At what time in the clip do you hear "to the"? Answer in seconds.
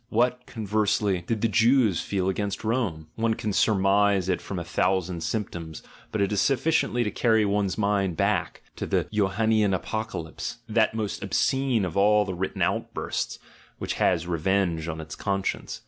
8.77-9.03